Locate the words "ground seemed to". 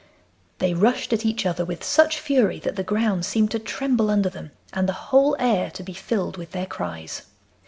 2.81-3.59